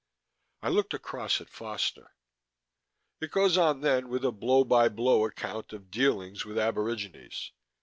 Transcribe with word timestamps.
_I 0.67 0.69
looked 0.71 0.95
across 0.95 1.39
at 1.41 1.47
Foster. 1.47 2.15
"It 3.21 3.29
goes 3.29 3.55
on 3.55 3.81
then 3.81 4.09
with 4.09 4.25
a 4.25 4.31
blow 4.31 4.63
by 4.63 4.89
blow 4.89 5.25
account 5.27 5.73
of 5.73 5.91
dealings 5.91 6.43
with 6.43 6.57
aborigines. 6.57 7.51